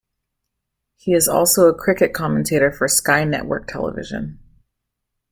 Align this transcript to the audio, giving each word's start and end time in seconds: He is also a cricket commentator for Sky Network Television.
He 0.97 1.13
is 1.13 1.27
also 1.27 1.67
a 1.69 1.75
cricket 1.77 2.11
commentator 2.11 2.71
for 2.71 2.87
Sky 2.87 3.23
Network 3.23 3.67
Television. 3.67 4.39